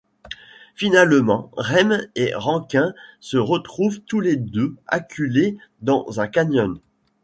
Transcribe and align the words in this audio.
Finalement, 0.73 1.51
Rem 1.55 2.07
et 2.15 2.33
Rankin 2.33 2.95
se 3.19 3.37
retrouvent 3.37 4.01
tous 4.01 4.19
les 4.19 4.35
deux 4.35 4.73
acculés 4.87 5.59
dans 5.81 6.19
un 6.19 6.27
canyon. 6.27 6.79